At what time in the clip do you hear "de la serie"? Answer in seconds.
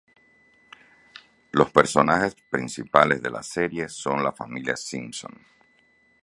3.21-3.87